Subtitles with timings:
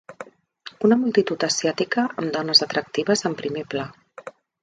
[0.87, 3.85] Una multitud asiàtica amb dones atractives en primer pla.